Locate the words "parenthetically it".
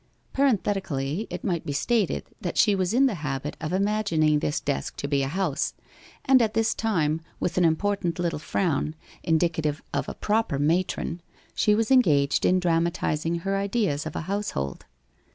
0.33-1.43